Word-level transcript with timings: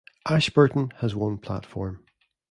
Ashburton 0.27 0.89
has 1.01 1.13
one 1.13 1.37
platform. 1.37 2.03